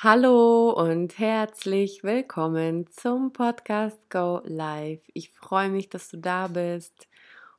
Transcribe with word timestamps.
Hallo 0.00 0.70
und 0.70 1.18
herzlich 1.18 2.04
willkommen 2.04 2.86
zum 2.86 3.32
Podcast 3.32 3.98
Go 4.10 4.40
Live. 4.44 5.00
Ich 5.12 5.32
freue 5.32 5.70
mich, 5.70 5.88
dass 5.88 6.08
du 6.08 6.18
da 6.18 6.46
bist 6.46 7.08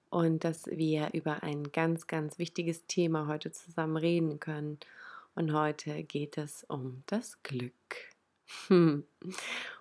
und 0.10 0.46
dass 0.46 0.65
wir 0.67 1.10
über 1.12 1.44
ein 1.44 1.63
ganz, 1.73 2.07
ganz 2.07 2.39
wichtiges 2.39 2.88
Thema 2.88 3.28
heute 3.28 3.52
zusammen 3.52 3.97
reden 3.97 4.39
können. 4.39 4.79
Und 5.36 5.52
heute 5.52 6.02
geht 6.04 6.38
es 6.38 6.63
um 6.63 7.04
das 7.07 7.44
Glück. 7.44 7.73
Um 8.69 9.03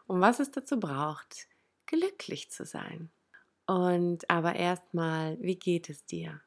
was 0.09 0.41
es 0.41 0.51
dazu 0.51 0.81
braucht, 0.81 1.47
glücklich 1.87 2.51
zu 2.51 2.65
sein. 2.65 3.09
Und 3.67 4.29
aber 4.29 4.57
erstmal, 4.57 5.39
wie 5.41 5.57
geht 5.57 5.91
es 5.91 6.05
dir? 6.07 6.41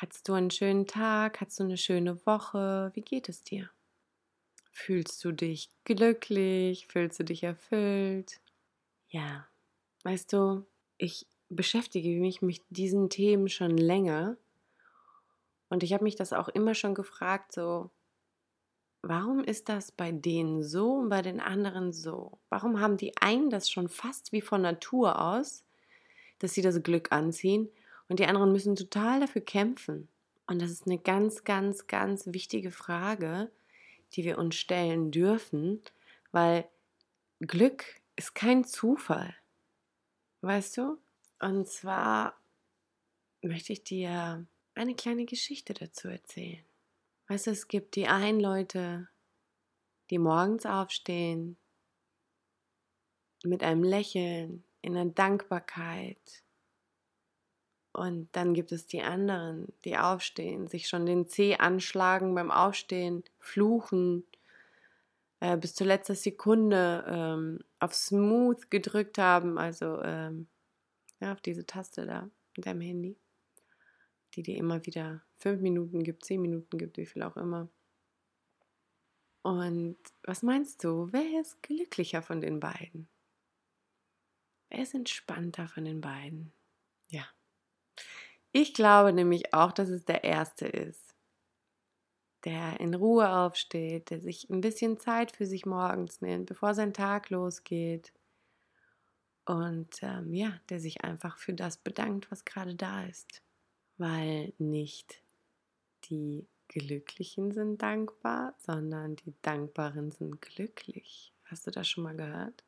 Hattest 0.00 0.28
du 0.28 0.34
einen 0.34 0.52
schönen 0.52 0.86
Tag? 0.86 1.40
Hattest 1.40 1.58
du 1.58 1.64
eine 1.64 1.76
schöne 1.76 2.24
Woche? 2.24 2.92
Wie 2.94 3.00
geht 3.00 3.28
es 3.28 3.42
dir? 3.42 3.68
Fühlst 4.70 5.24
du 5.24 5.32
dich 5.32 5.70
glücklich? 5.82 6.86
Fühlst 6.86 7.18
du 7.18 7.24
dich 7.24 7.42
erfüllt? 7.42 8.40
Ja, 9.08 9.48
weißt 10.04 10.32
du, 10.32 10.64
ich 10.98 11.26
beschäftige 11.48 12.10
mich 12.20 12.42
mit 12.42 12.62
diesen 12.70 13.10
Themen 13.10 13.48
schon 13.48 13.76
länger 13.76 14.36
und 15.68 15.82
ich 15.82 15.92
habe 15.92 16.04
mich 16.04 16.14
das 16.14 16.32
auch 16.32 16.48
immer 16.48 16.76
schon 16.76 16.94
gefragt, 16.94 17.50
so, 17.50 17.90
warum 19.02 19.42
ist 19.42 19.68
das 19.68 19.90
bei 19.90 20.12
denen 20.12 20.62
so 20.62 20.92
und 20.92 21.08
bei 21.08 21.22
den 21.22 21.40
anderen 21.40 21.92
so? 21.92 22.38
Warum 22.50 22.78
haben 22.78 22.98
die 22.98 23.16
einen 23.16 23.50
das 23.50 23.68
schon 23.68 23.88
fast 23.88 24.30
wie 24.30 24.42
von 24.42 24.62
Natur 24.62 25.20
aus, 25.20 25.64
dass 26.38 26.54
sie 26.54 26.62
das 26.62 26.84
Glück 26.84 27.10
anziehen 27.10 27.68
und 28.08 28.18
die 28.18 28.26
anderen 28.26 28.52
müssen 28.52 28.76
total 28.76 29.20
dafür 29.20 29.42
kämpfen. 29.42 30.08
Und 30.46 30.62
das 30.62 30.70
ist 30.70 30.86
eine 30.86 30.98
ganz, 30.98 31.44
ganz, 31.44 31.86
ganz 31.86 32.26
wichtige 32.26 32.70
Frage, 32.70 33.50
die 34.14 34.24
wir 34.24 34.38
uns 34.38 34.56
stellen 34.56 35.10
dürfen, 35.10 35.82
weil 36.32 36.66
Glück 37.40 37.84
ist 38.16 38.34
kein 38.34 38.64
Zufall. 38.64 39.34
Weißt 40.40 40.78
du? 40.78 40.98
Und 41.40 41.68
zwar 41.68 42.34
möchte 43.42 43.72
ich 43.72 43.84
dir 43.84 44.46
eine 44.74 44.94
kleine 44.94 45.24
Geschichte 45.24 45.74
dazu 45.74 46.08
erzählen. 46.08 46.64
Weißt 47.28 47.46
du, 47.46 47.50
es 47.50 47.68
gibt 47.68 47.94
die 47.94 48.06
einen 48.06 48.40
Leute, 48.40 49.08
die 50.10 50.18
morgens 50.18 50.64
aufstehen 50.64 51.56
mit 53.44 53.62
einem 53.62 53.84
Lächeln, 53.84 54.64
in 54.80 54.94
der 54.94 55.04
Dankbarkeit, 55.04 56.42
und 57.98 58.28
dann 58.32 58.54
gibt 58.54 58.70
es 58.70 58.86
die 58.86 59.02
anderen, 59.02 59.72
die 59.84 59.98
aufstehen, 59.98 60.68
sich 60.68 60.88
schon 60.88 61.04
den 61.04 61.26
Zeh 61.26 61.56
anschlagen 61.56 62.34
beim 62.34 62.50
Aufstehen, 62.50 63.24
fluchen, 63.40 64.24
äh, 65.40 65.56
bis 65.56 65.74
zur 65.74 65.88
letzten 65.88 66.14
Sekunde 66.14 67.04
ähm, 67.08 67.58
auf 67.80 67.94
Smooth 67.94 68.70
gedrückt 68.70 69.18
haben, 69.18 69.58
also 69.58 70.00
ähm, 70.02 70.46
ja, 71.20 71.32
auf 71.32 71.40
diese 71.40 71.66
Taste 71.66 72.06
da 72.06 72.30
mit 72.56 72.66
deinem 72.66 72.80
Handy, 72.80 73.16
die 74.34 74.42
dir 74.42 74.56
immer 74.56 74.84
wieder 74.86 75.22
fünf 75.36 75.60
Minuten 75.60 76.04
gibt, 76.04 76.24
zehn 76.24 76.40
Minuten 76.40 76.78
gibt, 76.78 76.96
wie 76.98 77.06
viel 77.06 77.22
auch 77.22 77.36
immer. 77.36 77.68
Und 79.42 79.96
was 80.22 80.42
meinst 80.42 80.84
du, 80.84 81.08
wer 81.12 81.40
ist 81.40 81.62
glücklicher 81.62 82.22
von 82.22 82.40
den 82.40 82.60
beiden? 82.60 83.08
Wer 84.68 84.82
ist 84.82 84.94
entspannter 84.94 85.66
von 85.68 85.84
den 85.84 86.00
beiden? 86.00 86.52
Ja, 87.08 87.26
ich 88.52 88.74
glaube 88.74 89.12
nämlich 89.12 89.54
auch, 89.54 89.72
dass 89.72 89.88
es 89.88 90.04
der 90.04 90.24
Erste 90.24 90.66
ist, 90.66 91.14
der 92.44 92.80
in 92.80 92.94
Ruhe 92.94 93.28
aufsteht, 93.28 94.10
der 94.10 94.20
sich 94.20 94.48
ein 94.48 94.60
bisschen 94.60 94.98
Zeit 94.98 95.32
für 95.32 95.46
sich 95.46 95.66
morgens 95.66 96.20
nimmt, 96.20 96.46
bevor 96.46 96.74
sein 96.74 96.94
Tag 96.94 97.30
losgeht. 97.30 98.12
Und 99.44 100.02
ähm, 100.02 100.34
ja, 100.34 100.60
der 100.68 100.78
sich 100.78 101.04
einfach 101.04 101.38
für 101.38 101.54
das 101.54 101.78
bedankt, 101.78 102.30
was 102.30 102.44
gerade 102.44 102.74
da 102.74 103.04
ist. 103.04 103.42
Weil 103.96 104.52
nicht 104.58 105.22
die 106.04 106.46
Glücklichen 106.68 107.52
sind 107.52 107.80
dankbar, 107.82 108.54
sondern 108.58 109.16
die 109.16 109.34
Dankbaren 109.42 110.12
sind 110.12 110.40
glücklich. 110.42 111.32
Hast 111.44 111.66
du 111.66 111.70
das 111.70 111.88
schon 111.88 112.04
mal 112.04 112.14
gehört? 112.14 112.62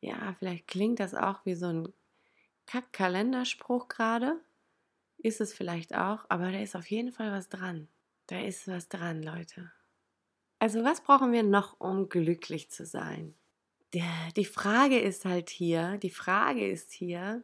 Ja, 0.00 0.34
vielleicht 0.38 0.68
klingt 0.68 1.00
das 1.00 1.14
auch 1.14 1.44
wie 1.44 1.54
so 1.54 1.66
ein 1.66 1.92
Kack-Kalenderspruch 2.68 3.88
gerade, 3.88 4.38
ist 5.16 5.40
es 5.40 5.54
vielleicht 5.54 5.94
auch, 5.94 6.26
aber 6.28 6.52
da 6.52 6.60
ist 6.60 6.76
auf 6.76 6.90
jeden 6.90 7.12
Fall 7.12 7.32
was 7.32 7.48
dran. 7.48 7.88
Da 8.26 8.40
ist 8.40 8.68
was 8.68 8.88
dran, 8.88 9.22
Leute. 9.22 9.72
Also 10.58 10.84
was 10.84 11.00
brauchen 11.00 11.32
wir 11.32 11.42
noch, 11.42 11.80
um 11.80 12.10
glücklich 12.10 12.70
zu 12.70 12.84
sein? 12.84 13.34
Die 14.36 14.44
Frage 14.44 14.98
ist 14.98 15.24
halt 15.24 15.48
hier, 15.48 15.96
die 15.96 16.10
Frage 16.10 16.68
ist 16.68 16.92
hier, 16.92 17.42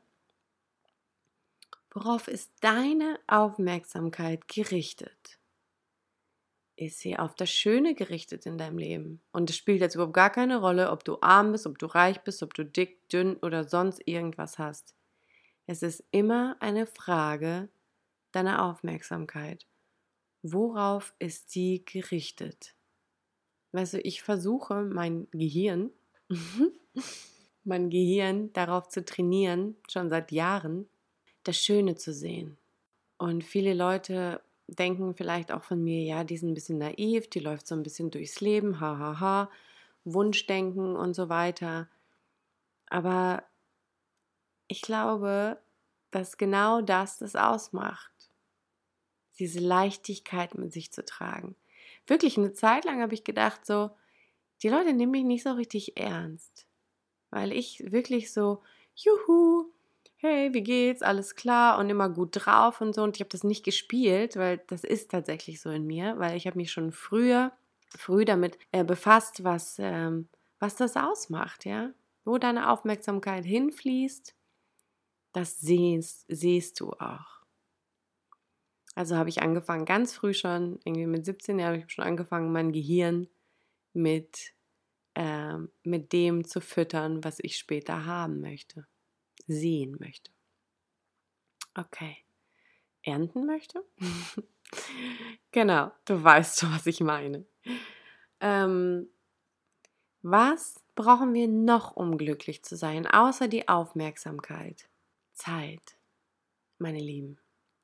worauf 1.91 2.29
ist 2.29 2.53
deine 2.61 3.19
Aufmerksamkeit 3.27 4.47
gerichtet? 4.47 5.39
Ist 6.77 6.99
sie 6.99 7.19
auf 7.19 7.35
das 7.35 7.51
Schöne 7.51 7.95
gerichtet 7.95 8.45
in 8.45 8.59
deinem 8.59 8.77
Leben? 8.77 9.23
Und 9.33 9.49
es 9.49 9.57
spielt 9.57 9.81
jetzt 9.81 9.95
überhaupt 9.95 10.13
gar 10.13 10.31
keine 10.31 10.59
Rolle, 10.59 10.91
ob 10.91 11.03
du 11.03 11.19
arm 11.23 11.53
bist, 11.53 11.67
ob 11.67 11.79
du 11.79 11.87
reich 11.87 12.21
bist, 12.21 12.43
ob 12.43 12.53
du 12.53 12.65
dick, 12.65 13.09
dünn 13.09 13.37
oder 13.37 13.65
sonst 13.65 14.03
irgendwas 14.07 14.59
hast. 14.59 14.95
Es 15.67 15.83
ist 15.83 16.05
immer 16.11 16.57
eine 16.61 16.87
Frage 16.87 17.69
deiner 18.33 18.65
Aufmerksamkeit. 18.65 19.67
Worauf 20.43 21.15
ist 21.19 21.55
die 21.55 21.85
gerichtet? 21.85 22.75
Weißt 23.73 23.95
du, 23.95 24.01
ich 24.01 24.23
versuche 24.23 24.83
mein 24.83 25.27
Gehirn, 25.31 25.91
mein 27.65 27.89
Gehirn 27.89 28.53
darauf 28.53 28.89
zu 28.89 29.05
trainieren, 29.05 29.77
schon 29.89 30.11
seit 30.11 30.33
Jahren, 30.33 30.89
das 31.45 31.57
Schöne 31.57 31.95
zu 31.95 32.13
sehen. 32.13 32.59
Und 33.17 33.43
viele 33.43 33.73
Leute 33.73 34.43
denken 34.67 35.15
vielleicht 35.15 35.51
auch 35.51 35.65
von 35.65 35.83
mir, 35.83 36.03
ja, 36.03 36.25
die 36.25 36.37
sind 36.37 36.51
ein 36.51 36.55
bisschen 36.55 36.79
naiv, 36.79 37.29
die 37.31 37.41
läuft 37.41 37.67
so 37.67 37.75
ein 37.75 37.83
bisschen 37.83 38.11
durchs 38.11 38.41
Leben, 38.41 38.81
hahaha, 38.81 38.99
ha, 38.99 39.21
ha, 39.21 39.51
Wunschdenken 40.05 40.97
und 40.97 41.15
so 41.15 41.29
weiter. 41.29 41.89
Aber 42.87 43.45
ich 44.69 44.83
glaube, 44.83 45.61
dass 46.11 46.37
genau 46.37 46.81
das 46.81 47.19
das 47.19 47.37
ausmacht. 47.37 48.13
Diese 49.39 49.61
Leichtigkeit 49.61 50.55
mit 50.55 50.73
sich 50.73 50.93
zu 50.93 51.05
tragen. 51.05 51.57
Wirklich 52.07 52.39
eine 52.39 52.53
Zeit 52.53 52.85
lang 52.85 53.01
habe 53.01 53.15
ich 53.15 53.25
gedacht, 53.25 53.67
so, 53.67 53.91
die 54.63 54.69
Leute 54.69 54.93
nehmen 54.93 55.13
mich 55.13 55.25
nicht 55.25 55.43
so 55.43 55.53
richtig 55.53 55.97
ernst. 55.97 56.67
Weil 57.31 57.53
ich 57.53 57.91
wirklich 57.91 58.33
so, 58.33 58.63
juhu, 58.95 59.73
hey, 60.17 60.55
wie 60.55 60.63
geht's, 60.63 61.03
alles 61.03 61.35
klar 61.35 61.79
und 61.79 61.91
immer 61.91 62.09
gut 62.09 62.31
drauf 62.33 62.81
und 62.81 62.95
so. 62.95 63.03
Und 63.03 63.17
ich 63.17 63.21
habe 63.21 63.31
das 63.31 63.45
nicht 63.45 63.65
gespielt, 63.65 64.37
weil 64.37 64.59
das 64.69 64.85
ist 64.85 65.11
tatsächlich 65.11 65.61
so 65.61 65.71
in 65.71 65.87
mir, 65.87 66.19
weil 66.19 66.37
ich 66.37 66.47
habe 66.47 66.57
mich 66.57 66.71
schon 66.71 66.93
früher, 66.93 67.53
früh 67.97 68.25
damit 68.25 68.59
äh, 68.73 68.85
befasst, 68.85 69.45
was, 69.45 69.77
ähm, 69.79 70.29
was 70.59 70.77
das 70.77 70.97
ausmacht, 70.97 71.65
ja. 71.65 71.91
Wo 72.25 72.39
deine 72.39 72.71
Aufmerksamkeit 72.71 73.45
hinfließt, 73.45 74.35
das 75.35 75.61
siehst, 75.61 76.25
siehst 76.29 76.81
du 76.81 76.93
auch. 76.93 77.43
Also 78.95 79.17
habe 79.17 79.29
ich 79.29 79.43
angefangen, 79.43 79.85
ganz 79.85 80.15
früh 80.15 80.33
schon, 80.33 80.79
irgendwie 80.85 81.07
mit 81.07 81.25
17 81.25 81.59
Jahren 81.59 81.75
habe 81.75 81.85
ich 81.85 81.93
schon 81.93 82.05
angefangen, 82.05 82.53
mein 82.53 82.73
Gehirn 82.73 83.29
mit, 83.93 84.53
äh, 85.15 85.59
mit 85.83 86.13
dem 86.13 86.45
zu 86.45 86.61
füttern, 86.61 87.25
was 87.25 87.39
ich 87.41 87.59
später 87.59 88.07
haben 88.07 88.41
möchte, 88.41 88.87
sehen 89.47 89.97
möchte. 89.99 90.31
Okay. 91.75 92.17
Ernten 93.03 93.45
möchte? 93.45 93.85
genau, 95.51 95.91
du 96.05 96.23
weißt 96.23 96.61
schon, 96.61 96.73
was 96.73 96.87
ich 96.87 97.01
meine. 97.01 97.45
Ähm, 98.41 99.09
was 100.23 100.81
brauchen 100.95 101.35
wir 101.35 101.49
noch, 101.49 101.97
um 101.97 102.17
glücklich 102.17 102.65
zu 102.65 102.77
sein, 102.77 103.07
außer 103.07 103.49
die 103.49 103.69
Aufmerksamkeit? 103.69 104.89
Zeit, 105.35 105.99
meine 106.79 107.01
Lieben, 107.01 107.39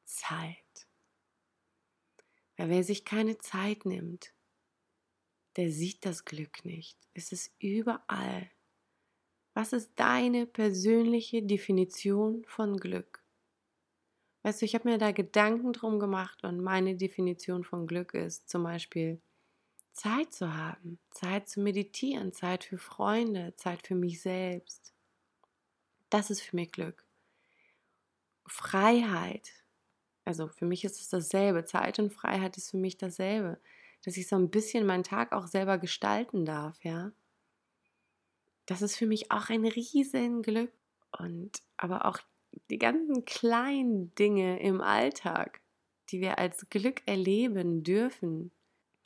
Zeit. 0.04 0.56
Weil 2.56 2.70
wer 2.70 2.84
sich 2.84 3.04
keine 3.04 3.38
Zeit 3.38 3.84
nimmt, 3.84 4.32
der 5.56 5.70
sieht 5.70 6.04
das 6.04 6.24
Glück 6.24 6.64
nicht. 6.64 6.96
Es 7.14 7.32
ist 7.32 7.52
überall. 7.58 8.50
Was 9.54 9.72
ist 9.72 9.92
deine 9.96 10.46
persönliche 10.46 11.42
Definition 11.42 12.44
von 12.46 12.76
Glück? 12.76 13.22
Weißt 14.42 14.62
du, 14.62 14.64
ich 14.64 14.74
habe 14.74 14.88
mir 14.88 14.98
da 14.98 15.12
Gedanken 15.12 15.72
drum 15.72 15.98
gemacht 15.98 16.44
und 16.44 16.60
meine 16.60 16.96
Definition 16.96 17.64
von 17.64 17.86
Glück 17.86 18.14
ist 18.14 18.48
zum 18.48 18.62
Beispiel 18.62 19.20
Zeit 19.92 20.32
zu 20.32 20.54
haben, 20.54 20.98
Zeit 21.10 21.48
zu 21.48 21.60
meditieren, 21.60 22.32
Zeit 22.32 22.64
für 22.64 22.78
Freunde, 22.78 23.54
Zeit 23.56 23.86
für 23.86 23.94
mich 23.94 24.22
selbst. 24.22 24.94
Das 26.08 26.30
ist 26.30 26.40
für 26.40 26.56
mich 26.56 26.72
Glück. 26.72 27.04
Freiheit. 28.50 29.50
Also 30.24 30.48
für 30.48 30.66
mich 30.66 30.84
ist 30.84 31.00
es 31.00 31.08
dasselbe. 31.08 31.64
Zeit 31.64 31.98
und 31.98 32.12
Freiheit 32.12 32.56
ist 32.56 32.70
für 32.70 32.76
mich 32.76 32.96
dasselbe. 32.98 33.58
dass 34.02 34.16
ich 34.16 34.28
so 34.28 34.36
ein 34.36 34.50
bisschen 34.50 34.86
meinen 34.86 35.04
Tag 35.04 35.32
auch 35.32 35.46
selber 35.46 35.76
gestalten 35.76 36.46
darf, 36.46 36.82
ja. 36.84 37.12
Das 38.64 38.80
ist 38.80 38.96
für 38.96 39.06
mich 39.06 39.30
auch 39.30 39.50
ein 39.50 39.66
Riesenglück. 39.66 40.72
Und 41.18 41.62
aber 41.76 42.06
auch 42.06 42.18
die 42.70 42.78
ganzen 42.78 43.24
kleinen 43.24 44.14
Dinge 44.14 44.60
im 44.60 44.80
Alltag, 44.80 45.60
die 46.08 46.20
wir 46.20 46.38
als 46.38 46.68
Glück 46.70 47.02
erleben 47.06 47.82
dürfen, 47.82 48.52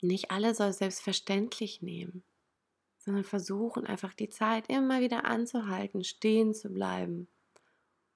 nicht 0.01 0.31
alle 0.31 0.55
soll 0.55 0.71
selbstverständlich 0.71 1.81
nehmen, 1.81 2.23
sondern 2.99 3.23
versuchen 3.23 3.85
einfach 3.85 4.13
die 4.13 4.29
Zeit 4.29 4.69
immer 4.69 5.01
wieder 5.01 5.25
anzuhalten, 5.25 6.03
stehen 6.03 6.53
zu 6.53 6.69
bleiben 6.69 7.27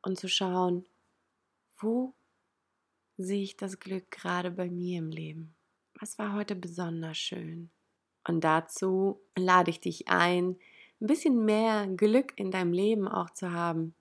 und 0.02 0.20
zu 0.20 0.30
schauen, 0.30 0.86
wo 1.80 2.14
sehe 3.18 3.44
ich 3.44 3.58
das 3.58 3.80
Glück 3.80 4.12
gerade 4.12 4.52
bei 4.52 4.70
mir 4.70 5.00
im 5.00 5.10
Leben? 5.10 5.56
Was 6.00 6.18
war 6.18 6.34
heute 6.34 6.56
besonders 6.56 7.18
schön? 7.18 7.70
Und 8.28 8.44
dazu 8.44 9.22
lade 9.36 9.72
ich 9.72 9.80
dich 9.80 10.08
ein, 10.08 10.58
ein 11.02 11.08
bisschen 11.08 11.46
mehr 11.46 11.88
Glück 11.88 12.34
in 12.38 12.52
deinem 12.52 12.74
Leben 12.74 13.08
auch 13.08 13.30
zu 13.32 13.52
haben, 13.52 13.96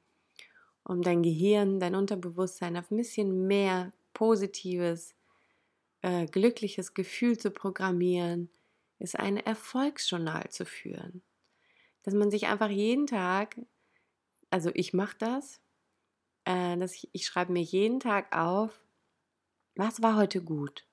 um 0.85 1.03
dein 1.03 1.23
Gehirn, 1.23 1.81
dein 1.81 1.95
Unterbewusstsein 1.95 2.77
auf 2.77 2.91
ein 2.91 2.97
bisschen 2.97 3.47
mehr 3.47 3.93
positives, 4.15 5.15
äh, 6.03 6.27
glückliches 6.27 6.95
Gefühl 6.95 7.39
zu 7.39 7.51
programmieren, 7.51 8.51
ist 8.99 9.19
ein 9.19 9.37
Erfolgsjournal 9.37 10.51
zu 10.51 10.67
führen. 10.67 11.23
Dass 12.03 12.15
man 12.15 12.31
sich 12.31 12.47
einfach 12.47 12.71
jeden 12.71 13.07
Tag, 13.07 13.61
also 14.51 14.71
ich 14.75 14.93
mache 14.93 15.17
das, 15.19 15.61
äh, 16.49 16.79
dass 16.79 16.95
ich, 16.95 17.11
ich 17.13 17.27
schreibe 17.27 17.53
mir 17.53 17.63
jeden 17.63 18.01
Tag 18.01 18.35
auf, 18.35 18.81
was 19.75 20.03
war 20.03 20.17
heute 20.17 20.43
gut? 20.43 20.87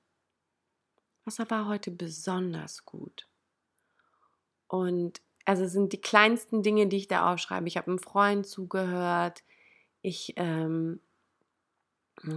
Was 1.24 1.40
war 1.40 1.68
heute 1.68 1.92
besonders 1.92 2.84
gut? 2.84 3.28
Und 4.68 5.22
also 5.46 5.64
es 5.64 5.72
sind 5.72 5.94
die 5.94 6.02
kleinsten 6.02 6.62
Dinge, 6.62 6.88
die 6.88 6.98
ich 6.98 7.08
da 7.08 7.32
aufschreibe. 7.32 7.68
Ich 7.68 7.78
habe 7.78 7.88
einem 7.88 8.00
Freund 8.00 8.46
zugehört. 8.46 9.44
Ich 10.02 10.34
ähm, 10.36 11.00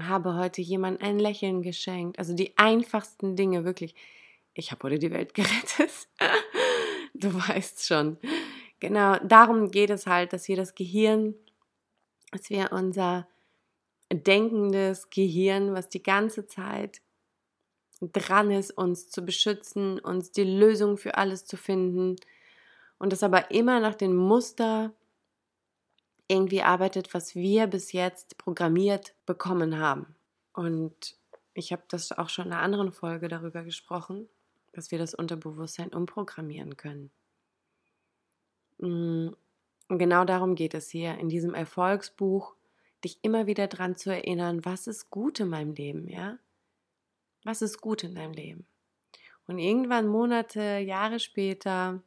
habe 0.00 0.36
heute 0.36 0.62
jemandem 0.62 1.06
ein 1.06 1.18
Lächeln 1.18 1.62
geschenkt. 1.62 2.18
Also 2.18 2.34
die 2.34 2.56
einfachsten 2.56 3.34
Dinge, 3.34 3.64
wirklich. 3.64 3.94
Ich 4.54 4.70
habe 4.70 4.84
heute 4.84 4.98
die 5.00 5.10
Welt 5.10 5.34
gerettet. 5.34 6.08
du 7.14 7.34
weißt 7.34 7.84
schon. 7.84 8.16
Genau, 8.78 9.16
darum 9.24 9.72
geht 9.72 9.90
es 9.90 10.06
halt, 10.06 10.32
dass 10.32 10.46
wir 10.46 10.56
das 10.56 10.76
Gehirn, 10.76 11.34
dass 12.32 12.50
wir 12.50 12.72
unser 12.72 13.26
denkendes 14.12 15.10
Gehirn, 15.10 15.74
was 15.74 15.88
die 15.88 16.02
ganze 16.02 16.46
Zeit 16.46 17.02
dran 18.00 18.50
ist, 18.50 18.70
uns 18.70 19.10
zu 19.10 19.22
beschützen, 19.22 19.98
uns 19.98 20.30
die 20.30 20.44
Lösung 20.44 20.96
für 20.96 21.16
alles 21.16 21.44
zu 21.44 21.56
finden, 21.56 22.16
und 22.98 23.12
das 23.12 23.22
aber 23.22 23.50
immer 23.52 23.80
nach 23.80 23.94
dem 23.94 24.16
Muster 24.16 24.92
irgendwie 26.26 26.62
arbeitet, 26.62 27.14
was 27.14 27.34
wir 27.34 27.66
bis 27.66 27.92
jetzt 27.92 28.36
programmiert 28.38 29.14
bekommen 29.24 29.78
haben. 29.78 30.14
Und 30.52 31.16
ich 31.54 31.72
habe 31.72 31.82
das 31.88 32.12
auch 32.12 32.28
schon 32.28 32.46
in 32.46 32.52
einer 32.52 32.62
anderen 32.62 32.92
Folge 32.92 33.28
darüber 33.28 33.62
gesprochen, 33.62 34.28
dass 34.72 34.90
wir 34.90 34.98
das 34.98 35.14
Unterbewusstsein 35.14 35.90
umprogrammieren 35.90 36.76
können. 36.76 37.10
Und 39.88 39.98
genau 39.98 40.24
darum 40.24 40.54
geht 40.54 40.74
es 40.74 40.90
hier 40.90 41.18
in 41.18 41.28
diesem 41.28 41.54
Erfolgsbuch, 41.54 42.54
dich 43.04 43.18
immer 43.22 43.46
wieder 43.46 43.66
daran 43.66 43.96
zu 43.96 44.10
erinnern, 44.10 44.64
was 44.64 44.86
ist 44.86 45.10
gut 45.10 45.40
in 45.40 45.48
meinem 45.48 45.72
Leben, 45.72 46.08
ja? 46.08 46.38
Was 47.44 47.62
ist 47.62 47.80
gut 47.80 48.04
in 48.04 48.14
deinem 48.14 48.32
Leben? 48.32 48.66
Und 49.46 49.58
irgendwann 49.58 50.06
Monate, 50.06 50.78
Jahre 50.78 51.20
später 51.20 52.02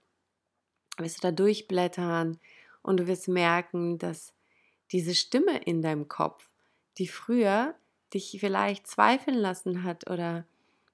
wirst 0.98 1.18
du 1.18 1.22
da 1.22 1.32
durchblättern 1.32 2.40
und 2.84 3.00
du 3.00 3.08
wirst 3.08 3.28
merken, 3.28 3.98
dass 3.98 4.34
diese 4.92 5.16
Stimme 5.16 5.58
in 5.64 5.82
deinem 5.82 6.08
Kopf, 6.08 6.50
die 6.98 7.08
früher 7.08 7.74
dich 8.14 8.38
vielleicht 8.40 8.86
zweifeln 8.88 9.38
lassen 9.38 9.84
hat 9.84 10.10
oder 10.10 10.46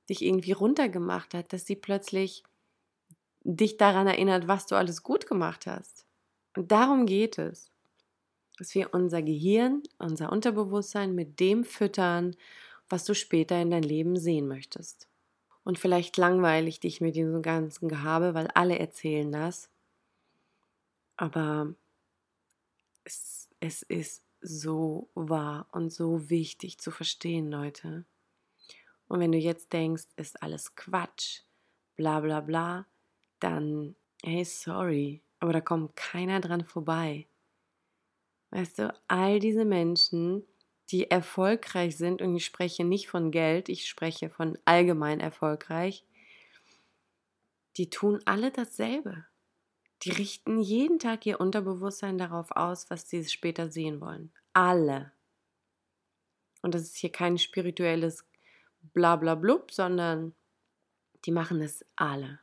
dich 0.08 0.22
irgendwie 0.22 0.54
runtergemacht 0.54 1.34
hat, 1.34 1.52
dass 1.52 1.66
sie 1.66 1.76
plötzlich 1.76 2.44
dich 3.44 3.78
daran 3.78 4.08
erinnert, 4.08 4.48
was 4.48 4.68
du 4.68 4.76
alles 4.76 5.04
gut 5.04 5.28
gemacht 5.28 5.68
hast. 5.68 6.07
Und 6.58 6.72
darum 6.72 7.06
geht 7.06 7.38
es, 7.38 7.70
dass 8.58 8.74
wir 8.74 8.92
unser 8.92 9.22
Gehirn, 9.22 9.84
unser 10.00 10.32
Unterbewusstsein 10.32 11.14
mit 11.14 11.40
dem 11.40 11.64
füttern, 11.64 12.36
was 12.90 13.06
du 13.06 13.14
später 13.14 13.62
in 13.62 13.70
dein 13.70 13.84
Leben 13.84 14.18
sehen 14.18 14.48
möchtest. 14.48 15.08
Und 15.64 15.78
vielleicht 15.78 16.18
langweile 16.18 16.68
ich 16.68 16.80
dich 16.80 17.00
mit 17.00 17.16
diesem 17.16 17.44
ganzen 17.44 17.88
Gehabe, 17.90 18.34
weil 18.34 18.48
alle 18.56 18.80
erzählen 18.80 19.32
das. 19.32 19.70
Aber 21.16 21.76
es, 23.04 23.50
es 23.60 23.84
ist 23.84 24.24
so 24.42 25.10
wahr 25.14 25.68
und 25.72 25.94
so 25.94 26.32
wichtig 26.32 26.80
zu 26.80 26.90
verstehen, 26.90 27.52
Leute. 27.52 28.04
Und 29.08 29.20
wenn 29.20 29.32
du 29.32 29.38
jetzt 29.38 29.74
denkst, 29.74 30.08
ist 30.16 30.42
alles 30.42 30.74
Quatsch, 30.74 31.42
bla 31.96 32.20
bla 32.20 32.42
bla, 32.42 32.88
dann, 33.40 33.96
hey, 34.24 34.44
sorry, 34.44 35.22
aber 35.40 35.54
da 35.54 35.62
kommt 35.62 35.96
keiner 35.96 36.40
dran 36.40 36.66
vorbei. 36.66 37.28
Weißt 38.52 38.80
du, 38.80 38.94
all 39.08 39.40
diese 39.40 39.66
Menschen, 39.66 40.44
die 40.90 41.12
erfolgreich 41.12 41.98
sind, 41.98 42.22
und 42.22 42.36
ich 42.36 42.46
spreche 42.46 42.84
nicht 42.84 43.10
von 43.10 43.32
Geld, 43.32 43.70
ich 43.70 43.88
spreche 43.88 44.30
von 44.30 44.58
allgemein 44.66 45.20
erfolgreich, 45.20 46.06
die 47.76 47.90
tun 47.90 48.20
alle 48.26 48.52
dasselbe. 48.52 49.26
Die 50.04 50.12
richten 50.12 50.60
jeden 50.60 51.00
Tag 51.00 51.26
ihr 51.26 51.40
Unterbewusstsein 51.40 52.18
darauf 52.18 52.52
aus, 52.52 52.90
was 52.90 53.10
sie 53.10 53.24
später 53.26 53.70
sehen 53.70 54.00
wollen. 54.00 54.32
Alle. 54.54 55.12
Und 56.62 56.74
das 56.74 56.84
ist 56.84 56.98
hier 56.98 57.12
kein 57.12 57.38
spirituelles 57.38 58.26
Blablablub, 58.94 59.72
sondern 59.72 60.36
die 61.26 61.32
machen 61.32 61.62
es 61.62 61.86
alle. 61.96 62.40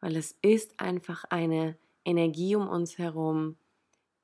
Weil 0.00 0.16
es 0.16 0.32
ist 0.42 0.80
einfach 0.80 1.24
eine 1.24 1.78
Energie 2.04 2.56
um 2.56 2.68
uns 2.68 2.98
herum, 2.98 3.56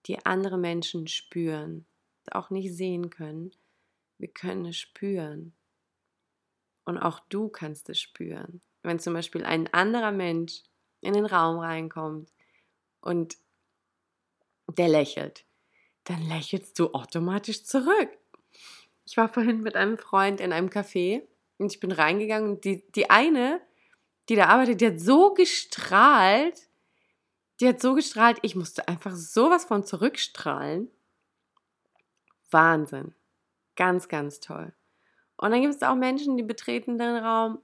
die 0.06 0.24
andere 0.24 0.58
Menschen 0.58 1.06
spüren, 1.08 1.86
auch 2.30 2.50
nicht 2.50 2.74
sehen 2.74 3.10
können. 3.10 3.52
Wir 4.18 4.28
können 4.28 4.66
es 4.66 4.76
spüren. 4.76 5.52
Und 6.84 6.98
auch 6.98 7.20
du 7.28 7.48
kannst 7.48 7.88
es 7.88 8.00
spüren. 8.00 8.60
Wenn 8.82 8.98
zum 8.98 9.14
Beispiel 9.14 9.44
ein 9.44 9.72
anderer 9.74 10.12
Mensch 10.12 10.62
in 11.00 11.14
den 11.14 11.26
Raum 11.26 11.58
reinkommt 11.58 12.32
und 13.00 13.36
der 14.68 14.88
lächelt, 14.88 15.44
dann 16.04 16.22
lächelst 16.28 16.78
du 16.78 16.92
automatisch 16.92 17.64
zurück. 17.64 18.10
Ich 19.04 19.16
war 19.16 19.28
vorhin 19.28 19.60
mit 19.62 19.76
einem 19.76 19.98
Freund 19.98 20.40
in 20.40 20.52
einem 20.52 20.68
Café 20.68 21.22
und 21.58 21.72
ich 21.72 21.80
bin 21.80 21.92
reingegangen 21.92 22.50
und 22.50 22.64
die, 22.64 22.84
die 22.92 23.10
eine, 23.10 23.60
die 24.28 24.36
da 24.36 24.46
arbeitet, 24.46 24.80
die 24.80 24.86
hat 24.86 25.00
so 25.00 25.34
gestrahlt, 25.34 26.65
die 27.60 27.68
hat 27.68 27.80
so 27.80 27.94
gestrahlt, 27.94 28.38
ich 28.42 28.54
musste 28.54 28.88
einfach 28.88 29.14
sowas 29.14 29.64
von 29.64 29.84
zurückstrahlen. 29.84 30.90
Wahnsinn. 32.50 33.14
Ganz, 33.76 34.08
ganz 34.08 34.40
toll. 34.40 34.72
Und 35.36 35.50
dann 35.50 35.60
gibt 35.62 35.74
es 35.74 35.82
auch 35.82 35.96
Menschen, 35.96 36.36
die 36.36 36.42
betreten 36.42 36.98
den 36.98 37.16
Raum 37.16 37.60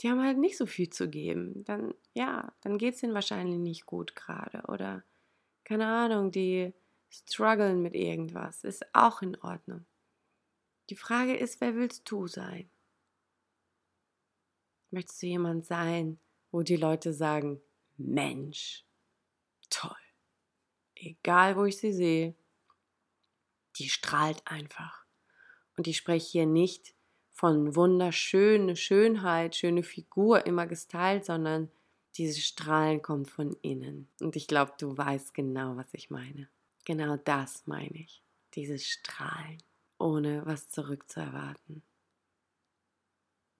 die 0.00 0.08
haben 0.08 0.22
halt 0.22 0.38
nicht 0.38 0.56
so 0.56 0.66
viel 0.66 0.88
zu 0.88 1.08
geben. 1.08 1.64
Dann, 1.64 1.94
ja, 2.14 2.52
dann 2.62 2.78
geht 2.78 2.94
es 2.94 3.02
ihnen 3.02 3.14
wahrscheinlich 3.14 3.58
nicht 3.58 3.86
gut 3.86 4.16
gerade. 4.16 4.62
Oder, 4.68 5.04
keine 5.64 5.86
Ahnung, 5.86 6.30
die 6.30 6.72
strugglen 7.10 7.82
mit 7.82 7.94
irgendwas. 7.94 8.64
Ist 8.64 8.84
auch 8.94 9.20
in 9.20 9.36
Ordnung. 9.42 9.84
Die 10.88 10.96
Frage 10.96 11.36
ist, 11.36 11.60
wer 11.60 11.74
willst 11.74 12.10
du 12.10 12.26
sein? 12.26 12.70
Möchtest 14.90 15.22
du 15.22 15.26
jemand 15.26 15.66
sein, 15.66 16.18
wo 16.50 16.62
die 16.62 16.76
Leute 16.76 17.12
sagen, 17.12 17.60
Mensch, 18.00 18.84
toll. 19.68 19.96
Egal, 20.94 21.56
wo 21.56 21.64
ich 21.64 21.76
sie 21.78 21.92
sehe, 21.92 22.34
die 23.76 23.88
strahlt 23.88 24.42
einfach. 24.46 25.04
Und 25.76 25.86
ich 25.86 25.96
spreche 25.96 26.30
hier 26.30 26.46
nicht 26.46 26.94
von 27.30 27.74
wunderschöne 27.74 28.76
Schönheit, 28.76 29.56
schöne 29.56 29.82
Figur 29.82 30.46
immer 30.46 30.66
gestylt, 30.66 31.24
sondern 31.24 31.70
diese 32.16 32.40
Strahlen 32.40 33.00
kommen 33.02 33.26
von 33.26 33.52
innen. 33.62 34.08
Und 34.20 34.36
ich 34.36 34.46
glaube, 34.46 34.72
du 34.78 34.96
weißt 34.96 35.32
genau, 35.32 35.76
was 35.76 35.92
ich 35.92 36.10
meine. 36.10 36.48
Genau 36.84 37.16
das 37.16 37.66
meine 37.66 37.98
ich. 37.98 38.22
Dieses 38.54 38.86
Strahlen, 38.86 39.62
ohne 39.98 40.44
was 40.44 40.70
zurückzuerwarten. 40.70 41.82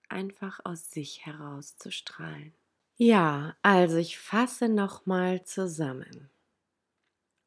Einfach 0.09 0.59
aus 0.63 0.91
sich 0.91 1.25
heraus 1.25 1.77
zu 1.77 1.91
strahlen. 1.91 2.53
Ja, 3.03 3.55
also 3.63 3.97
ich 3.97 4.19
fasse 4.19 4.69
nochmal 4.69 5.43
zusammen. 5.43 6.29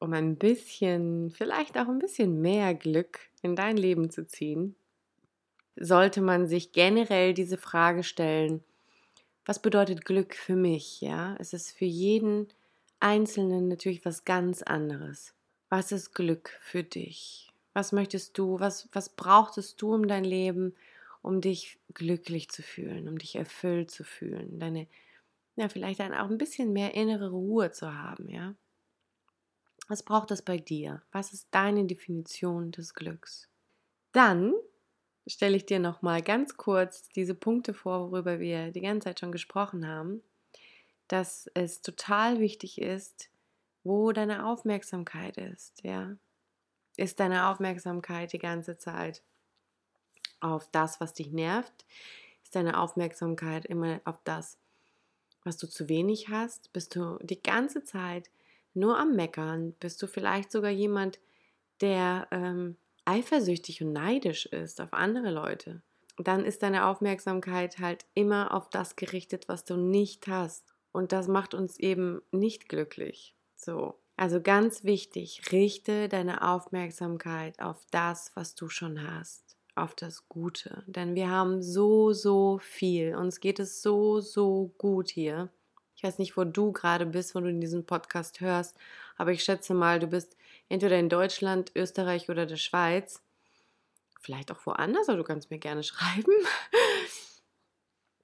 Um 0.00 0.12
ein 0.12 0.36
bisschen, 0.36 1.30
vielleicht 1.30 1.78
auch 1.78 1.88
ein 1.88 1.98
bisschen 1.98 2.40
mehr 2.40 2.74
Glück 2.74 3.20
in 3.42 3.56
dein 3.56 3.76
Leben 3.76 4.10
zu 4.10 4.26
ziehen, 4.26 4.74
sollte 5.76 6.20
man 6.20 6.46
sich 6.46 6.72
generell 6.72 7.34
diese 7.34 7.58
Frage 7.58 8.02
stellen, 8.02 8.62
was 9.46 9.60
bedeutet 9.62 10.04
Glück 10.04 10.34
für 10.36 10.56
mich? 10.56 11.00
Ja, 11.02 11.36
es 11.38 11.52
ist 11.52 11.72
für 11.72 11.86
jeden 11.86 12.48
Einzelnen 13.00 13.68
natürlich 13.68 14.04
was 14.04 14.24
ganz 14.24 14.62
anderes. 14.62 15.34
Was 15.70 15.92
ist 15.92 16.14
Glück 16.14 16.50
für 16.60 16.84
dich? 16.84 17.52
Was 17.74 17.92
möchtest 17.92 18.38
du? 18.38 18.60
Was, 18.60 18.88
was 18.92 19.10
brauchtest 19.10 19.82
du 19.82 19.94
um 19.94 20.08
dein 20.08 20.24
Leben, 20.24 20.74
um 21.22 21.40
dich 21.40 21.78
glücklich 21.94 22.50
zu 22.50 22.62
fühlen, 22.62 23.08
um 23.08 23.18
dich 23.18 23.36
erfüllt 23.36 23.90
zu 23.90 24.04
fühlen, 24.04 24.60
deine, 24.60 24.86
ja, 25.56 25.68
vielleicht 25.68 26.00
dann 26.00 26.14
auch 26.14 26.30
ein 26.30 26.38
bisschen 26.38 26.72
mehr 26.72 26.94
innere 26.94 27.30
Ruhe 27.30 27.70
zu 27.70 27.94
haben, 27.94 28.28
ja? 28.28 28.54
Was 29.88 30.02
braucht 30.02 30.30
es 30.30 30.42
bei 30.42 30.56
dir? 30.56 31.02
Was 31.12 31.32
ist 31.32 31.48
deine 31.50 31.84
Definition 31.84 32.72
des 32.72 32.94
Glücks? 32.94 33.48
Dann 34.12 34.54
stelle 35.26 35.56
ich 35.56 35.66
dir 35.66 35.78
noch 35.78 36.02
mal 36.02 36.22
ganz 36.22 36.56
kurz 36.56 37.08
diese 37.10 37.34
Punkte 37.34 37.74
vor, 37.74 38.10
worüber 38.10 38.40
wir 38.40 38.70
die 38.72 38.80
ganze 38.80 39.06
Zeit 39.06 39.20
schon 39.20 39.32
gesprochen 39.32 39.86
haben, 39.86 40.22
dass 41.08 41.50
es 41.54 41.82
total 41.82 42.40
wichtig 42.40 42.80
ist, 42.80 43.30
wo 43.82 44.12
deine 44.12 44.46
Aufmerksamkeit 44.46 45.36
ist, 45.36 45.82
ja? 45.82 46.16
Ist 46.96 47.20
deine 47.20 47.48
Aufmerksamkeit 47.48 48.32
die 48.32 48.38
ganze 48.38 48.78
Zeit 48.78 49.22
auf 50.40 50.68
das, 50.70 51.00
was 51.00 51.12
dich 51.12 51.32
nervt? 51.32 51.84
Ist 52.44 52.54
deine 52.54 52.78
Aufmerksamkeit 52.78 53.66
immer 53.66 54.00
auf 54.04 54.18
das, 54.24 54.58
was 55.44 55.56
du 55.56 55.68
zu 55.68 55.88
wenig 55.88 56.28
hast? 56.28 56.72
Bist 56.72 56.96
du 56.96 57.18
die 57.22 57.42
ganze 57.42 57.84
Zeit 57.84 58.30
nur 58.72 58.98
am 58.98 59.14
Meckern? 59.14 59.74
Bist 59.78 60.02
du 60.02 60.06
vielleicht 60.06 60.50
sogar 60.50 60.70
jemand, 60.70 61.20
der 61.80 62.26
ähm, 62.30 62.76
eifersüchtig 63.04 63.82
und 63.82 63.92
neidisch 63.92 64.46
ist 64.46 64.80
auf 64.80 64.92
andere 64.92 65.30
Leute? 65.30 65.82
Dann 66.16 66.44
ist 66.44 66.62
deine 66.62 66.86
Aufmerksamkeit 66.86 67.78
halt 67.78 68.06
immer 68.14 68.54
auf 68.54 68.70
das 68.70 68.96
gerichtet, 68.96 69.48
was 69.48 69.64
du 69.64 69.76
nicht 69.76 70.26
hast. 70.28 70.74
Und 70.92 71.12
das 71.12 71.26
macht 71.26 71.54
uns 71.54 71.78
eben 71.78 72.22
nicht 72.30 72.68
glücklich. 72.68 73.34
So. 73.56 73.98
Also 74.16 74.40
ganz 74.40 74.84
wichtig, 74.84 75.42
richte 75.50 76.08
deine 76.08 76.48
Aufmerksamkeit 76.48 77.60
auf 77.60 77.84
das, 77.90 78.30
was 78.34 78.54
du 78.54 78.68
schon 78.68 79.02
hast, 79.10 79.53
auf 79.76 79.94
das 79.94 80.28
Gute. 80.28 80.82
Denn 80.86 81.14
wir 81.14 81.30
haben 81.30 81.62
so, 81.62 82.12
so 82.12 82.58
viel. 82.58 83.16
Uns 83.16 83.40
geht 83.40 83.58
es 83.58 83.82
so, 83.82 84.20
so 84.20 84.72
gut 84.78 85.10
hier. 85.10 85.50
Ich 85.96 86.02
weiß 86.02 86.18
nicht, 86.18 86.36
wo 86.36 86.44
du 86.44 86.72
gerade 86.72 87.06
bist, 87.06 87.34
wo 87.34 87.40
du 87.40 87.52
diesen 87.52 87.86
Podcast 87.86 88.40
hörst, 88.40 88.76
aber 89.16 89.32
ich 89.32 89.44
schätze 89.44 89.74
mal, 89.74 90.00
du 90.00 90.06
bist 90.06 90.36
entweder 90.68 90.98
in 90.98 91.08
Deutschland, 91.08 91.72
Österreich 91.76 92.28
oder 92.28 92.46
der 92.46 92.56
Schweiz. 92.56 93.22
Vielleicht 94.20 94.50
auch 94.50 94.66
woanders, 94.66 95.08
aber 95.08 95.18
du 95.18 95.24
kannst 95.24 95.50
mir 95.50 95.58
gerne 95.58 95.82
schreiben. 95.84 96.32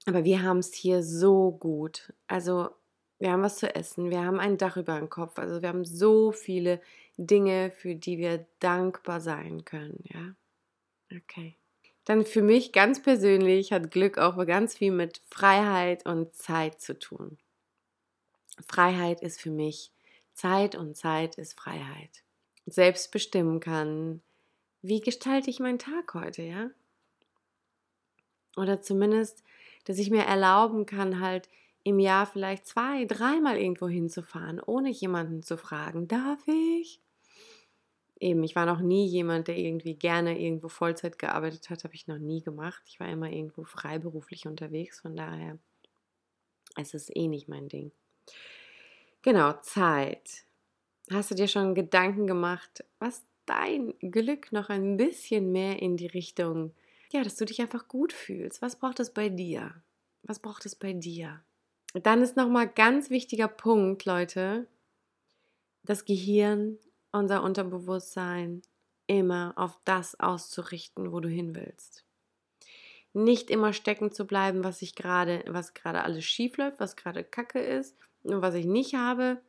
Aber 0.06 0.24
wir 0.24 0.42
haben 0.42 0.58
es 0.58 0.72
hier 0.74 1.02
so 1.02 1.52
gut. 1.52 2.12
Also 2.26 2.70
wir 3.18 3.32
haben 3.32 3.42
was 3.42 3.58
zu 3.58 3.74
essen, 3.74 4.10
wir 4.10 4.24
haben 4.24 4.40
ein 4.40 4.56
Dach 4.56 4.76
über 4.76 4.98
dem 4.98 5.10
Kopf. 5.10 5.38
Also 5.38 5.62
wir 5.62 5.68
haben 5.68 5.84
so 5.84 6.32
viele 6.32 6.80
Dinge, 7.18 7.70
für 7.70 7.94
die 7.94 8.18
wir 8.18 8.46
dankbar 8.60 9.20
sein 9.20 9.64
können, 9.64 10.02
ja. 10.04 10.34
Okay. 11.14 11.56
Dann 12.04 12.24
für 12.24 12.42
mich 12.42 12.72
ganz 12.72 13.02
persönlich 13.02 13.72
hat 13.72 13.90
Glück 13.90 14.18
auch 14.18 14.36
ganz 14.46 14.76
viel 14.76 14.90
mit 14.90 15.22
Freiheit 15.30 16.06
und 16.06 16.34
Zeit 16.34 16.80
zu 16.80 16.98
tun. 16.98 17.38
Freiheit 18.66 19.20
ist 19.22 19.40
für 19.40 19.50
mich 19.50 19.92
Zeit 20.34 20.74
und 20.74 20.96
Zeit 20.96 21.36
ist 21.36 21.58
Freiheit. 21.58 22.22
Selbst 22.66 23.12
bestimmen 23.12 23.60
kann, 23.60 24.22
wie 24.82 25.00
gestalte 25.00 25.50
ich 25.50 25.60
meinen 25.60 25.78
Tag 25.78 26.14
heute, 26.14 26.42
ja? 26.42 26.70
Oder 28.56 28.80
zumindest, 28.82 29.42
dass 29.84 29.98
ich 29.98 30.10
mir 30.10 30.22
erlauben 30.24 30.86
kann, 30.86 31.20
halt 31.20 31.48
im 31.82 31.98
Jahr 31.98 32.26
vielleicht 32.26 32.66
zwei, 32.66 33.04
dreimal 33.04 33.56
irgendwo 33.58 33.88
hinzufahren, 33.88 34.60
ohne 34.60 34.90
jemanden 34.90 35.42
zu 35.42 35.56
fragen, 35.56 36.08
darf 36.08 36.46
ich? 36.46 37.00
Eben, 38.20 38.44
ich 38.44 38.54
war 38.54 38.66
noch 38.66 38.80
nie 38.80 39.06
jemand, 39.06 39.48
der 39.48 39.56
irgendwie 39.56 39.94
gerne 39.94 40.38
irgendwo 40.38 40.68
Vollzeit 40.68 41.18
gearbeitet 41.18 41.70
hat, 41.70 41.84
habe 41.84 41.94
ich 41.94 42.06
noch 42.06 42.18
nie 42.18 42.42
gemacht. 42.42 42.82
Ich 42.86 43.00
war 43.00 43.08
immer 43.08 43.30
irgendwo 43.30 43.64
freiberuflich 43.64 44.46
unterwegs, 44.46 45.00
von 45.00 45.16
daher 45.16 45.58
es 46.76 46.94
ist 46.94 47.14
eh 47.16 47.28
nicht 47.28 47.48
mein 47.48 47.68
Ding. 47.68 47.92
Genau, 49.22 49.54
Zeit. 49.62 50.44
Hast 51.10 51.30
du 51.30 51.34
dir 51.34 51.48
schon 51.48 51.74
Gedanken 51.74 52.26
gemacht, 52.26 52.84
was 52.98 53.24
dein 53.46 53.94
Glück 54.00 54.52
noch 54.52 54.68
ein 54.68 54.96
bisschen 54.96 55.50
mehr 55.50 55.80
in 55.82 55.96
die 55.96 56.06
Richtung, 56.06 56.72
ja, 57.12 57.24
dass 57.24 57.36
du 57.36 57.44
dich 57.44 57.60
einfach 57.60 57.88
gut 57.88 58.12
fühlst? 58.12 58.62
Was 58.62 58.76
braucht 58.76 59.00
es 59.00 59.12
bei 59.12 59.28
dir? 59.28 59.82
Was 60.22 60.38
braucht 60.38 60.66
es 60.66 60.76
bei 60.76 60.92
dir? 60.92 61.42
Dann 61.94 62.22
ist 62.22 62.36
nochmal 62.36 62.68
ganz 62.68 63.10
wichtiger 63.10 63.48
Punkt, 63.48 64.04
Leute, 64.04 64.68
das 65.82 66.04
Gehirn, 66.04 66.78
unser 67.12 67.42
Unterbewusstsein 67.42 68.62
immer 69.06 69.54
auf 69.56 69.78
das 69.84 70.18
auszurichten, 70.18 71.12
wo 71.12 71.20
du 71.20 71.28
hin 71.28 71.54
willst. 71.54 72.04
Nicht 73.12 73.50
immer 73.50 73.72
stecken 73.72 74.12
zu 74.12 74.26
bleiben, 74.26 74.62
was 74.62 74.82
ich 74.82 74.94
gerade, 74.94 75.42
was 75.48 75.74
gerade 75.74 76.04
alles 76.04 76.24
schief 76.24 76.56
läuft, 76.56 76.78
was 76.78 76.94
gerade 76.94 77.24
Kacke 77.24 77.58
ist 77.58 77.96
und 78.22 78.40
was 78.40 78.54
ich 78.54 78.66
nicht 78.66 78.94
habe. 78.94 79.40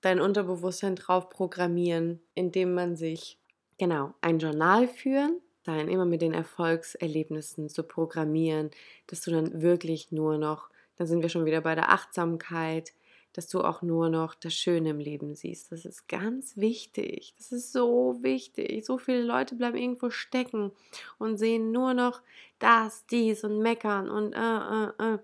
Dein 0.00 0.20
Unterbewusstsein 0.20 0.96
drauf 0.96 1.30
programmieren, 1.30 2.20
indem 2.34 2.74
man 2.74 2.96
sich 2.96 3.38
genau 3.78 4.14
ein 4.20 4.40
Journal 4.40 4.88
führen, 4.88 5.40
sein 5.64 5.88
immer 5.88 6.04
mit 6.04 6.22
den 6.22 6.34
Erfolgserlebnissen 6.34 7.68
zu 7.68 7.84
programmieren, 7.84 8.70
dass 9.06 9.20
du 9.22 9.30
dann 9.30 9.62
wirklich 9.62 10.10
nur 10.10 10.36
noch 10.36 10.68
dann 10.96 11.06
sind 11.06 11.22
wir 11.22 11.28
schon 11.28 11.44
wieder 11.44 11.60
bei 11.60 11.74
der 11.74 11.90
Achtsamkeit, 11.90 12.92
dass 13.34 13.48
du 13.48 13.60
auch 13.62 13.82
nur 13.82 14.08
noch 14.08 14.34
das 14.34 14.54
Schöne 14.54 14.90
im 14.90 14.98
Leben 14.98 15.34
siehst. 15.34 15.70
Das 15.72 15.84
ist 15.84 16.08
ganz 16.08 16.56
wichtig. 16.56 17.34
Das 17.36 17.52
ist 17.52 17.72
so 17.72 18.18
wichtig. 18.22 18.86
So 18.86 18.96
viele 18.96 19.22
Leute 19.22 19.56
bleiben 19.56 19.76
irgendwo 19.76 20.08
stecken 20.08 20.72
und 21.18 21.36
sehen 21.36 21.72
nur 21.72 21.94
noch 21.94 22.22
das, 22.58 23.04
dies 23.06 23.44
und 23.44 23.58
meckern 23.58 24.08
und 24.08 24.32
äh, 24.32 24.38
äh, 24.38 25.14
äh. 25.14 25.18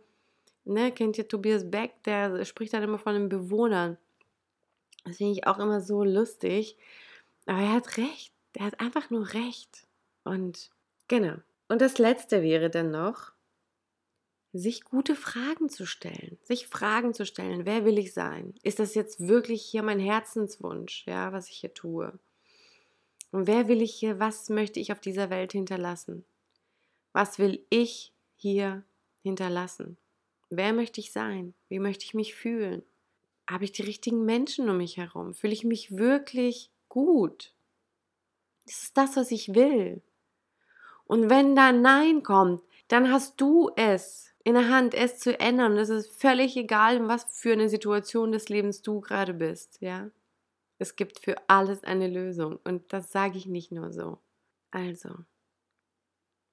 Ne, 0.64 0.92
kennt 0.92 1.16
ihr 1.16 1.26
Tobias 1.26 1.70
Beck, 1.70 2.02
der 2.04 2.44
spricht 2.44 2.74
dann 2.74 2.82
immer 2.82 2.98
von 2.98 3.14
den 3.14 3.28
Bewohnern. 3.28 3.96
Das 5.04 5.16
finde 5.16 5.32
ich 5.32 5.46
auch 5.46 5.58
immer 5.58 5.80
so 5.80 6.04
lustig. 6.04 6.76
Aber 7.46 7.60
er 7.60 7.72
hat 7.72 7.96
recht. 7.96 8.32
Er 8.54 8.66
hat 8.66 8.80
einfach 8.80 9.08
nur 9.10 9.32
recht. 9.32 9.86
Und 10.24 10.70
genau. 11.08 11.36
Und 11.68 11.80
das 11.80 11.98
letzte 11.98 12.42
wäre 12.42 12.68
dann 12.68 12.90
noch, 12.90 13.32
sich 14.52 14.84
gute 14.84 15.14
Fragen 15.14 15.68
zu 15.68 15.86
stellen, 15.86 16.29
sich 16.50 16.66
Fragen 16.66 17.14
zu 17.14 17.24
stellen, 17.24 17.64
wer 17.64 17.84
will 17.84 17.96
ich 17.96 18.12
sein? 18.12 18.54
Ist 18.64 18.80
das 18.80 18.96
jetzt 18.96 19.28
wirklich 19.28 19.62
hier 19.62 19.84
mein 19.84 20.00
Herzenswunsch, 20.00 21.04
ja, 21.06 21.32
was 21.32 21.48
ich 21.48 21.58
hier 21.58 21.72
tue? 21.72 22.18
Und 23.30 23.46
wer 23.46 23.68
will 23.68 23.80
ich 23.80 23.94
hier, 23.94 24.18
was 24.18 24.48
möchte 24.48 24.80
ich 24.80 24.90
auf 24.90 24.98
dieser 24.98 25.30
Welt 25.30 25.52
hinterlassen? 25.52 26.24
Was 27.12 27.38
will 27.38 27.64
ich 27.70 28.12
hier 28.34 28.82
hinterlassen? 29.22 29.96
Wer 30.48 30.72
möchte 30.72 31.00
ich 31.00 31.12
sein? 31.12 31.54
Wie 31.68 31.78
möchte 31.78 32.04
ich 32.04 32.14
mich 32.14 32.34
fühlen? 32.34 32.82
Habe 33.48 33.64
ich 33.64 33.70
die 33.70 33.82
richtigen 33.82 34.24
Menschen 34.24 34.68
um 34.68 34.78
mich 34.78 34.96
herum? 34.96 35.34
Fühle 35.34 35.52
ich 35.52 35.62
mich 35.62 35.96
wirklich 35.96 36.70
gut? 36.88 37.54
Ist 38.66 38.82
es 38.82 38.92
das, 38.92 39.16
was 39.16 39.30
ich 39.30 39.54
will? 39.54 40.02
Und 41.04 41.30
wenn 41.30 41.54
da 41.54 41.70
Nein 41.70 42.24
kommt, 42.24 42.62
dann 42.88 43.12
hast 43.12 43.40
du 43.40 43.70
es 43.76 44.29
in 44.44 44.54
der 44.54 44.68
Hand, 44.68 44.94
es 44.94 45.18
zu 45.18 45.38
ändern. 45.38 45.72
Und 45.72 45.78
es 45.78 45.90
ist 45.90 46.20
völlig 46.20 46.56
egal, 46.56 46.96
in 46.96 47.08
was 47.08 47.24
für 47.36 47.52
eine 47.52 47.68
Situation 47.68 48.32
des 48.32 48.48
Lebens 48.48 48.82
du 48.82 49.00
gerade 49.00 49.34
bist, 49.34 49.80
ja. 49.80 50.10
Es 50.78 50.96
gibt 50.96 51.18
für 51.18 51.36
alles 51.46 51.84
eine 51.84 52.08
Lösung 52.08 52.58
und 52.64 52.90
das 52.92 53.12
sage 53.12 53.36
ich 53.36 53.44
nicht 53.44 53.70
nur 53.70 53.92
so. 53.92 54.18
Also, 54.70 55.26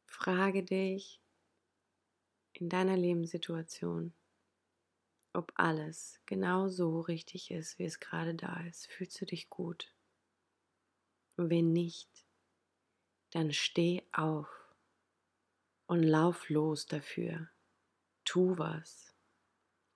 frage 0.05 0.63
dich 0.63 1.21
in 2.51 2.67
deiner 2.67 2.97
Lebenssituation, 2.97 4.13
ob 5.31 5.53
alles 5.55 6.19
genau 6.25 6.67
so 6.67 6.99
richtig 6.99 7.51
ist, 7.51 7.79
wie 7.79 7.85
es 7.85 7.99
gerade 7.99 8.35
da 8.35 8.59
ist. 8.67 8.87
Fühlst 8.87 9.21
du 9.21 9.25
dich 9.25 9.49
gut? 9.49 9.95
Und 11.37 11.49
wenn 11.49 11.71
nicht, 11.71 12.09
dann 13.31 13.53
steh 13.53 14.01
auf 14.11 14.49
und 15.85 16.03
lauf 16.03 16.49
los 16.49 16.85
dafür. 16.85 17.47
Tu 18.27 18.57
was. 18.57 19.15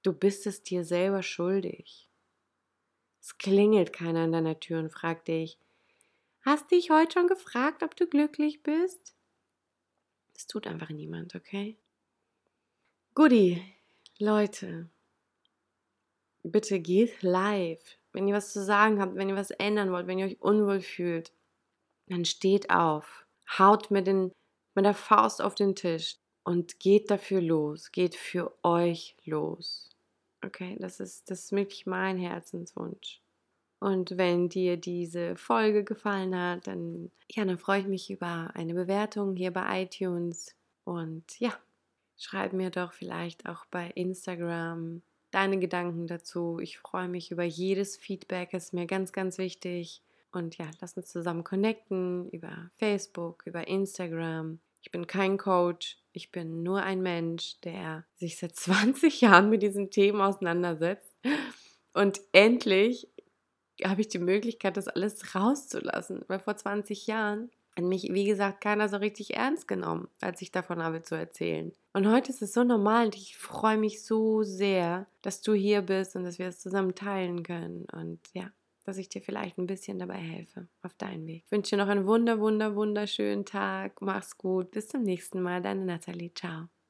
Du 0.04 0.14
bist 0.14 0.48
es 0.48 0.64
dir 0.64 0.86
selber 0.86 1.22
schuldig. 1.22 2.08
Es 3.20 3.38
klingelt 3.38 3.92
keiner 3.92 4.22
an 4.22 4.32
deiner 4.32 4.58
Tür 4.58 4.80
und 4.80 4.90
fragt 4.90 5.28
dich, 5.28 5.60
hast 6.46 6.72
dich 6.72 6.92
heute 6.92 7.12
schon 7.12 7.28
gefragt, 7.28 7.84
ob 7.84 7.94
du 7.98 8.08
glücklich 8.08 8.64
bist? 8.64 9.18
Das 10.34 10.48
tut 10.48 10.66
einfach 10.66 10.92
niemand, 10.92 11.36
okay? 11.36 11.78
Goodie, 13.16 13.62
Leute, 14.18 14.90
bitte 16.42 16.80
geht 16.80 17.22
live. 17.24 17.98
Wenn 18.14 18.30
ihr 18.30 18.34
was 18.34 18.54
zu 18.54 18.64
sagen 18.64 19.02
habt, 19.02 19.16
wenn 19.16 19.28
ihr 19.28 19.36
was 19.36 19.52
ändern 19.52 19.92
wollt, 19.92 20.08
wenn 20.08 20.20
ihr 20.20 20.28
euch 20.28 20.42
unwohl 20.42 20.80
fühlt, 20.80 21.34
dann 22.08 22.24
steht 22.24 22.70
auf. 22.70 23.26
Haut 23.60 23.92
mit 23.92 24.08
den 24.08 24.32
mit 24.74 24.86
der 24.86 24.94
Faust 24.94 25.42
auf 25.42 25.54
den 25.54 25.76
Tisch 25.76 26.21
und 26.44 26.80
geht 26.80 27.12
dafür 27.12 27.42
los, 27.42 27.92
geht 27.92 28.16
für 28.16 28.54
euch 28.64 29.16
los. 29.26 29.90
Okay, 30.44 30.76
das 30.80 31.00
ist, 31.00 31.30
das 31.30 31.46
ist 31.46 31.52
wirklich 31.52 31.86
mein 31.86 32.18
Herzenswunsch. 32.18 33.22
Und 33.80 34.18
wenn 34.18 34.48
dir 34.48 34.78
diese 34.78 35.36
Folge 35.36 35.84
gefallen 35.84 36.36
hat, 36.36 36.68
dann, 36.68 37.12
ja, 37.32 37.46
dann 37.46 37.58
freue 37.58 37.82
ich 37.82 37.88
mich 37.88 38.12
über 38.12 38.52
eine 38.54 38.74
Bewertung 38.74 39.36
hier 39.36 39.52
bei 39.52 39.84
iTunes. 39.84 40.56
Und 40.84 41.40
ja, 41.40 41.52
schreib 42.18 42.54
mir 42.54 42.70
doch 42.70 42.94
vielleicht 42.94 43.48
auch 43.48 43.66
bei 43.66 43.90
Instagram 43.96 45.02
deine 45.32 45.60
Gedanken 45.60 46.08
dazu. 46.08 46.60
Ich 46.60 46.78
freue 46.78 47.08
mich 47.08 47.32
über 47.32 47.44
jedes 47.44 47.98
Feedback, 47.98 48.54
ist 48.54 48.74
mir 48.74 48.86
ganz, 48.86 49.14
ganz 49.14 49.38
wichtig. 49.38 50.04
Und 50.32 50.58
ja, 50.58 50.70
lass 50.80 50.96
uns 50.96 51.08
zusammen 51.08 51.44
connecten 51.44 52.30
über 52.30 52.70
Facebook, 52.78 53.44
über 53.46 53.68
Instagram. 53.68 54.60
Ich 54.82 54.92
bin 54.92 55.08
kein 55.08 55.38
Coach, 55.38 55.98
ich 56.14 56.32
bin 56.32 56.64
nur 56.64 56.84
ein 56.84 57.02
Mensch, 57.02 57.60
der 57.62 58.06
sich 58.16 58.38
seit 58.38 58.56
20 58.56 59.22
Jahren 59.22 59.50
mit 59.50 59.62
diesen 59.62 59.90
Themen 59.90 60.22
auseinandersetzt. 60.22 61.16
Und 61.94 62.22
endlich 62.32 63.08
habe 63.84 64.02
ich 64.02 64.08
die 64.08 64.20
Möglichkeit, 64.20 64.78
das 64.78 64.88
alles 64.88 65.36
rauszulassen. 65.36 66.24
Weil 66.28 66.40
vor 66.40 66.56
20 66.56 67.08
Jahren 67.08 67.50
hat 67.76 67.86
mich, 67.86 68.14
wie 68.14 68.26
gesagt, 68.26 68.62
keiner 68.62 68.90
so 68.90 68.98
richtig 68.98 69.36
ernst 69.36 69.68
genommen, 69.68 70.08
als 70.20 70.42
ich 70.42 70.52
davon 70.52 70.84
habe 70.84 71.02
zu 71.02 71.16
erzählen. 71.16 71.72
Und 71.94 72.10
heute 72.10 72.32
ist 72.32 72.42
es 72.42 72.54
so 72.54 72.64
normal 72.64 73.06
und 73.06 73.16
ich 73.16 73.38
freue 73.38 73.78
mich 73.78 74.04
so 74.04 74.44
sehr, 74.44 75.08
dass 75.22 75.42
du 75.42 75.54
hier 75.54 75.82
bist 75.82 76.16
und 76.16 76.24
dass 76.24 76.40
wir 76.40 76.48
es 76.48 76.60
zusammen 76.60 76.96
teilen 76.96 77.44
können. 77.44 77.86
Und 77.92 78.20
ja, 78.34 78.52
dass 78.86 78.98
ich 78.98 79.10
dir 79.10 79.22
vielleicht 79.22 79.58
ein 79.58 79.68
bisschen 79.68 80.00
dabei 80.00 80.18
helfe 80.18 80.68
auf 80.82 80.94
deinen 80.96 81.26
Weg. 81.28 81.44
Ich 81.46 81.52
wünsche 81.52 81.76
dir 81.76 81.84
noch 81.84 81.90
einen 81.90 82.06
wunder, 82.06 82.40
wunder, 82.40 82.76
wunderschönen 82.76 83.46
Tag. 83.46 84.02
Mach's 84.02 84.38
gut. 84.38 84.72
Bis 84.72 84.88
zum 84.88 85.04
nächsten 85.04 85.42
Mal. 85.42 85.62
Deine 85.62 85.86
Nathalie. 85.86 86.34
Ciao. 86.34 86.81